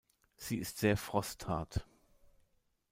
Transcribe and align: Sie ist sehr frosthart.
Sie 0.35 0.57
ist 0.57 0.79
sehr 0.79 0.97
frosthart. 0.97 1.85